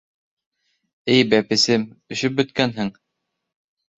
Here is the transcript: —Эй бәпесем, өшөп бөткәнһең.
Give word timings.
—Эй 1.15 1.19
бәпесем, 1.33 1.85
өшөп 2.15 2.39
бөткәнһең. 2.39 2.93